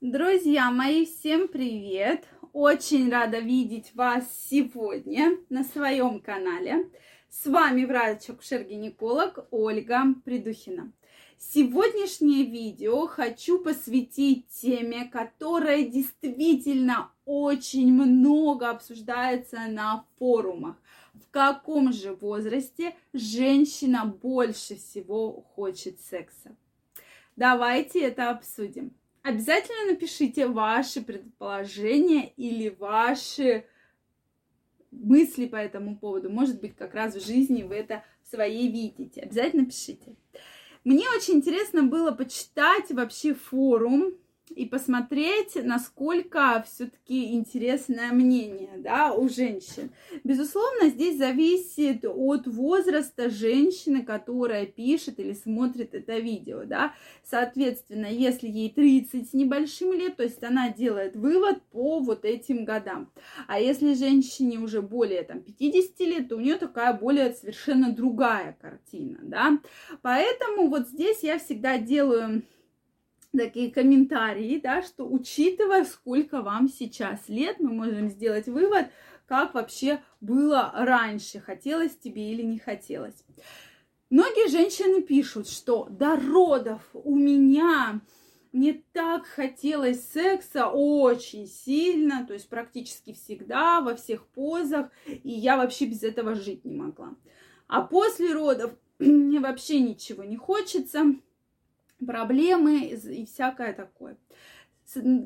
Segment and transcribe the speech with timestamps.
[0.00, 2.24] Друзья мои, всем привет!
[2.54, 6.88] Очень рада видеть вас сегодня на своем канале.
[7.28, 10.90] С вами врач-акушер-гинеколог Ольга Придухина.
[11.36, 20.76] Сегодняшнее видео хочу посвятить теме, которая действительно очень много обсуждается на форумах.
[21.12, 26.56] В каком же возрасте женщина больше всего хочет секса?
[27.36, 28.94] Давайте это обсудим.
[29.22, 33.66] Обязательно напишите ваши предположения или ваши
[34.90, 36.30] мысли по этому поводу.
[36.30, 39.20] Может быть, как раз в жизни вы это своей видите.
[39.20, 40.16] Обязательно пишите.
[40.84, 44.14] Мне очень интересно было почитать вообще форум
[44.54, 49.90] и посмотреть, насколько все-таки интересное мнение да, у женщин.
[50.24, 56.64] Безусловно, здесь зависит от возраста женщины, которая пишет или смотрит это видео.
[56.64, 56.94] Да.
[57.22, 62.64] Соответственно, если ей 30 с небольшим лет, то есть она делает вывод по вот этим
[62.64, 63.10] годам.
[63.46, 68.56] А если женщине уже более там, 50 лет, то у нее такая более совершенно другая
[68.60, 69.18] картина.
[69.22, 69.58] Да.
[70.02, 72.42] Поэтому вот здесь я всегда делаю
[73.36, 78.86] такие комментарии, да, что учитывая, сколько вам сейчас лет, мы можем сделать вывод,
[79.26, 83.24] как вообще было раньше, хотелось тебе или не хотелось.
[84.10, 88.00] Многие женщины пишут, что до родов у меня
[88.52, 95.56] мне так хотелось секса очень сильно, то есть практически всегда, во всех позах, и я
[95.56, 97.14] вообще без этого жить не могла.
[97.68, 101.14] А после родов мне вообще ничего не хочется,
[102.06, 104.16] проблемы и всякое такое.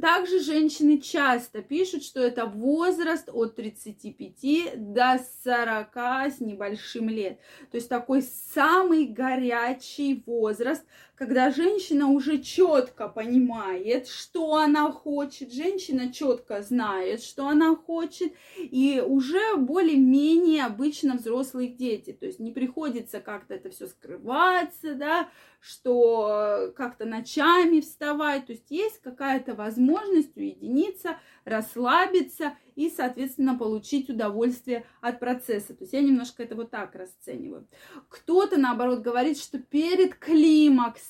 [0.01, 7.39] Также женщины часто пишут, что это возраст от 35 до 40 с небольшим лет.
[7.71, 10.85] То есть такой самый горячий возраст,
[11.17, 19.03] когда женщина уже четко понимает, что она хочет, женщина четко знает, что она хочет, и
[19.05, 25.29] уже более-менее обычно взрослые дети, то есть не приходится как-то это все скрываться, да,
[25.61, 34.85] что как-то ночами вставать, то есть есть какая-то возможность уединиться, расслабиться и, соответственно, получить удовольствие
[35.01, 35.75] от процесса.
[35.75, 37.67] То есть я немножко это вот так расцениваю.
[38.09, 41.04] Кто-то, наоборот, говорит, что перед климаксом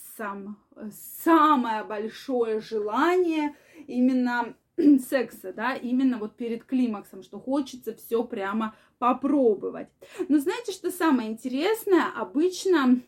[1.22, 3.54] самое большое желание
[3.86, 4.54] именно
[5.08, 9.88] секса, да, именно вот перед климаксом, что хочется все прямо попробовать.
[10.28, 12.06] Но знаете, что самое интересное?
[12.16, 13.00] Обычно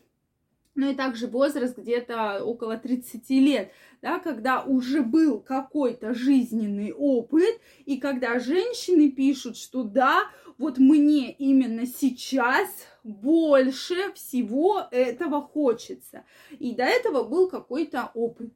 [0.77, 3.71] ну и также возраст где-то около 30 лет,
[4.01, 10.29] да, когда уже был какой-то жизненный опыт, и когда женщины пишут, что да,
[10.59, 12.69] вот мне именно сейчас
[13.03, 16.23] больше всего этого хочется.
[16.59, 18.53] И до этого был какой-то опыт.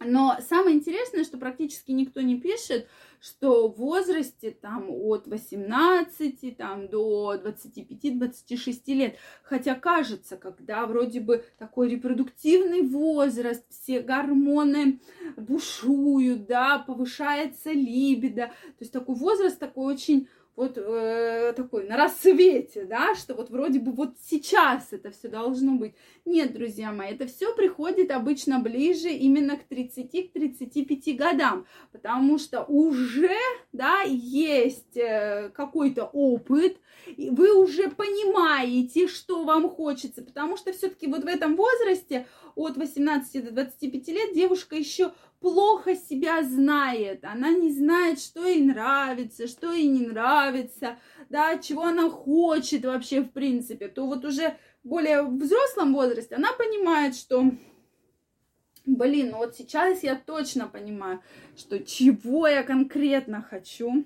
[0.00, 2.86] Но самое интересное, практически никто не пишет,
[3.20, 9.16] что в возрасте там от 18 там, до 25-26 лет.
[9.42, 15.00] Хотя кажется, когда вроде бы такой репродуктивный возраст, все гормоны
[15.36, 18.46] бушуют, да, повышается либидо.
[18.46, 23.78] То есть такой возраст такой очень вот э, такой на рассвете, да, что вот вроде
[23.78, 25.94] бы вот сейчас это все должно быть.
[26.24, 33.36] Нет, друзья мои, это все приходит обычно ближе именно к 30-35 годам, потому что уже,
[33.72, 36.76] да, есть э, какой-то опыт,
[37.06, 42.76] и вы уже понимаете, что вам хочется, потому что все-таки вот в этом возрасте от
[42.76, 49.48] 18 до 25 лет девушка еще плохо себя знает, она не знает, что ей нравится,
[49.48, 50.98] что ей не нравится,
[51.28, 57.16] да, чего она хочет вообще в принципе, то вот уже более взрослом возрасте она понимает,
[57.16, 57.50] что
[58.86, 61.20] блин, ну вот сейчас я точно понимаю,
[61.56, 64.04] что чего я конкретно хочу,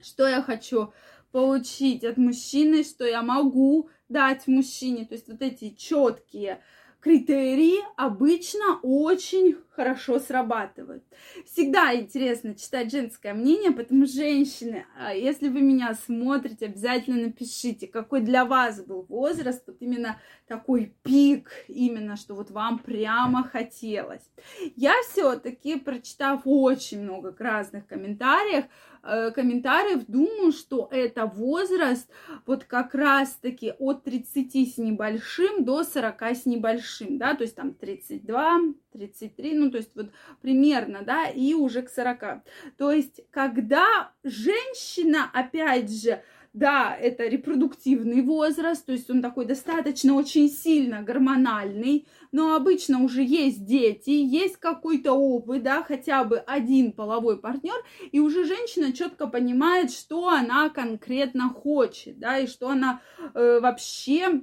[0.00, 0.92] что я хочу
[1.30, 6.62] получить от мужчины, что я могу дать мужчине, то есть вот эти четкие
[7.02, 11.04] критерии обычно очень хорошо срабатывают.
[11.46, 18.20] Всегда интересно читать женское мнение, поэтому, женщины, а, если вы меня смотрите, обязательно напишите, какой
[18.20, 24.30] для вас был возраст, вот именно такой пик, именно, что вот вам прямо хотелось.
[24.76, 28.64] Я все-таки, прочитав очень много разных комментариев,
[29.02, 32.08] Э, комментариев, думаю, что это возраст
[32.46, 37.74] вот как раз-таки от 30 с небольшим до 40 с небольшим, да, то есть там
[37.74, 38.60] 32,
[38.92, 40.10] 33, ну, то есть вот
[40.40, 42.42] примерно, да, и уже к 40.
[42.76, 46.22] То есть, когда женщина, опять же,
[46.52, 53.22] да, это репродуктивный возраст, то есть он такой достаточно очень сильно гормональный, но обычно уже
[53.22, 59.26] есть дети, есть какой-то опыт, да, хотя бы один половой партнер, и уже женщина четко
[59.26, 63.00] понимает, что она конкретно хочет, да, и что она
[63.34, 64.42] э, вообще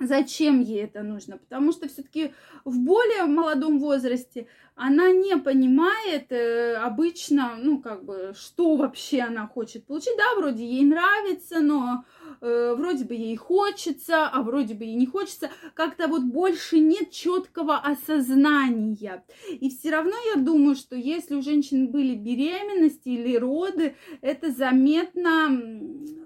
[0.00, 1.38] Зачем ей это нужно?
[1.38, 2.32] Потому что все-таки
[2.64, 9.46] в более молодом возрасте она не понимает э, обычно, ну, как бы, что вообще она
[9.46, 10.16] хочет получить.
[10.16, 12.04] Да, вроде ей нравится, но
[12.40, 15.50] э, вроде бы ей хочется, а вроде бы ей не хочется.
[15.74, 19.24] Как-то вот больше нет четкого осознания.
[19.50, 25.82] И все равно я думаю, что если у женщин были беременности или роды, это заметно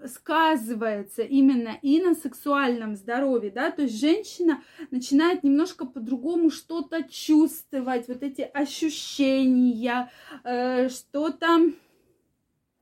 [0.07, 8.09] сказывается именно и на сексуальном здоровье, да, то есть женщина начинает немножко по-другому что-то чувствовать,
[8.09, 10.11] вот эти ощущения,
[10.45, 11.73] э, что-то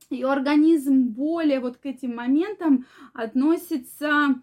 [0.09, 4.35] ее организм более вот к этим моментам относится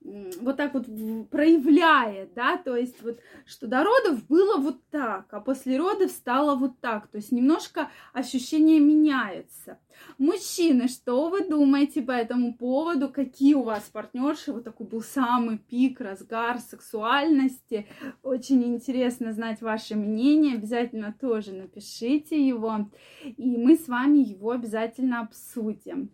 [0.00, 0.86] вот так вот
[1.30, 6.54] проявляет, да, то есть вот, что до родов было вот так, а после родов стало
[6.54, 9.78] вот так, то есть немножко ощущения меняются.
[10.16, 13.08] Мужчины, что вы думаете по этому поводу?
[13.08, 14.52] Какие у вас партнерши?
[14.52, 17.88] Вот такой был самый пик, разгар сексуальности.
[18.22, 20.54] Очень интересно знать ваше мнение.
[20.54, 22.88] Обязательно тоже напишите его,
[23.24, 26.10] и мы с вами его обязательно обсудим.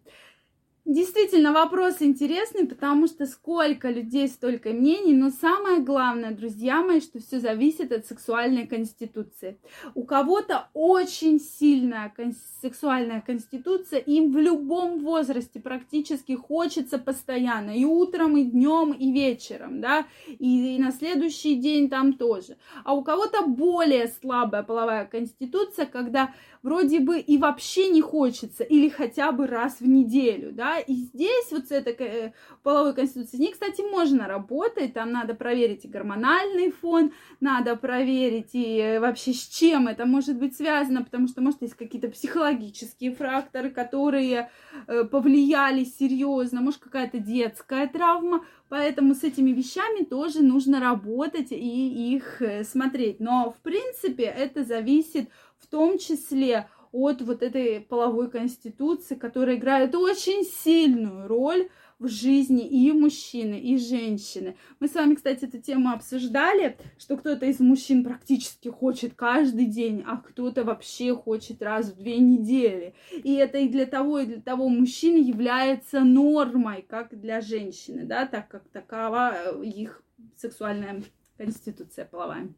[0.87, 7.21] Действительно, вопрос интересный, потому что сколько людей, столько мнений, но самое главное, друзья мои, что
[7.21, 9.59] все зависит от сексуальной конституции.
[9.95, 17.87] У кого-то очень сильная кон- сексуальная конституция, им в любом возрасте практически хочется постоянно, и
[17.87, 22.59] утром, и днем, и вечером, да, и, и на следующий день там тоже.
[22.85, 28.91] А у кого-то более слабая половая конституция, когда вроде бы и вообще не хочется, или
[28.91, 32.33] хотя бы раз в неделю, да, и здесь вот с этой э,
[32.63, 38.51] половой конституцией, с ней, кстати, можно работать, там надо проверить и гормональный фон, надо проверить
[38.53, 43.15] и э, вообще с чем это может быть связано, потому что, может, есть какие-то психологические
[43.15, 44.51] факторы, которые
[44.87, 52.15] э, повлияли серьезно, может, какая-то детская травма, Поэтому с этими вещами тоже нужно работать и
[52.15, 53.21] их смотреть.
[53.21, 55.29] Но, в принципе, это зависит
[55.65, 61.69] в том числе от вот этой половой конституции, которая играет очень сильную роль
[61.99, 64.57] в жизни и мужчины, и женщины.
[64.79, 70.05] Мы с вами, кстати, эту тему обсуждали, что кто-то из мужчин практически хочет каждый день,
[70.07, 72.95] а кто-то вообще хочет раз в две недели.
[73.11, 78.27] И это и для того, и для того мужчины является нормой, как для женщины, да,
[78.27, 80.03] так как такова их
[80.37, 81.03] сексуальная
[81.37, 82.49] конституция половая.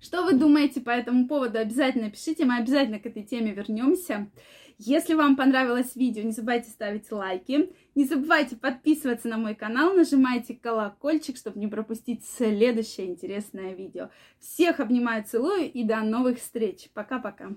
[0.00, 1.58] Что вы думаете по этому поводу?
[1.58, 4.30] Обязательно пишите, мы обязательно к этой теме вернемся.
[4.78, 10.54] Если вам понравилось видео, не забывайте ставить лайки, не забывайте подписываться на мой канал, нажимайте
[10.54, 14.10] колокольчик, чтобы не пропустить следующее интересное видео.
[14.38, 16.90] Всех обнимаю, целую и до новых встреч.
[16.92, 17.52] Пока-пока.